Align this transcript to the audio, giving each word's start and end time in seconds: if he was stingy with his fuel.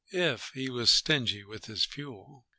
if 0.13 0.49
he 0.55 0.67
was 0.67 0.89
stingy 0.89 1.43
with 1.43 1.65
his 1.65 1.85
fuel. 1.85 2.47